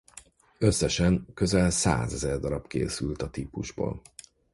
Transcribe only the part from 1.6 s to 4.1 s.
százezer darab készült a típusból.